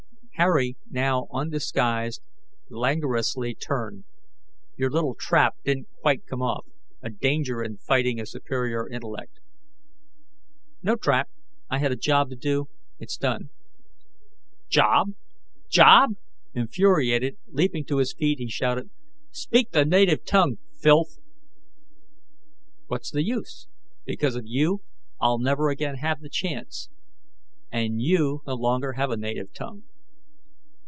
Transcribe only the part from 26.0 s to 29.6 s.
the chance. And you no longer have a native